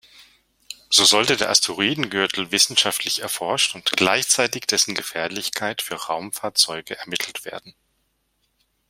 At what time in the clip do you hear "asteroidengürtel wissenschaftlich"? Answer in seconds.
1.51-3.21